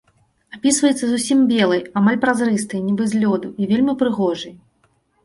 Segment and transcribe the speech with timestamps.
[0.55, 4.57] Апісваецца зусім белай, амаль празрыстай, нібы з лёду, і вельмі прыгожай.